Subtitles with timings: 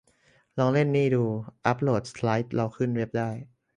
[0.57, 1.23] ลองเล่นนี่ดู
[1.65, 3.29] อัปโหลดสไลด์เราขึ้นเว็บได้